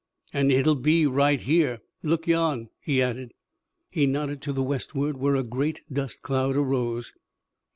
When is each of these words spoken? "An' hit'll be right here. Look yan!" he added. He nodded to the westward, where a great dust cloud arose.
"An' 0.33 0.49
hit'll 0.49 0.73
be 0.73 1.05
right 1.05 1.39
here. 1.39 1.79
Look 2.01 2.25
yan!" 2.25 2.69
he 2.79 3.03
added. 3.03 3.35
He 3.91 4.07
nodded 4.07 4.41
to 4.41 4.51
the 4.51 4.63
westward, 4.63 5.15
where 5.17 5.35
a 5.35 5.43
great 5.43 5.83
dust 5.93 6.23
cloud 6.23 6.55
arose. 6.55 7.13